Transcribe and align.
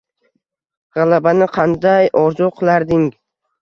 G’alabani 0.97 1.51
qanday 1.59 2.11
orzu 2.25 2.53
qilarding! 2.61 3.11